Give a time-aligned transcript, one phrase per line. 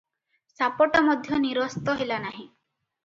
[0.53, 2.47] ସାପଟା ମଧ୍ୟ ନିରସ୍ତ ହେଲା ନାହିଁ।